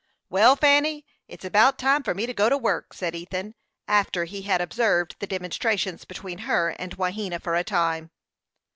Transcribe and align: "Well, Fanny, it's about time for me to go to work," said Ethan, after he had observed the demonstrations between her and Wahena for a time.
"Well, 0.31 0.55
Fanny, 0.55 1.05
it's 1.27 1.45
about 1.45 1.77
time 1.77 2.01
for 2.01 2.15
me 2.15 2.25
to 2.25 2.33
go 2.33 2.49
to 2.49 2.57
work," 2.57 2.91
said 2.91 3.13
Ethan, 3.15 3.53
after 3.87 4.23
he 4.25 4.41
had 4.41 4.59
observed 4.59 5.15
the 5.19 5.27
demonstrations 5.27 6.05
between 6.05 6.39
her 6.49 6.69
and 6.79 6.97
Wahena 6.97 7.39
for 7.39 7.53
a 7.53 7.63
time. 7.63 8.09